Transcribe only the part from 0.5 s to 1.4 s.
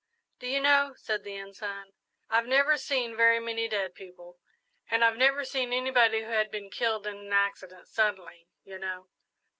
know," said the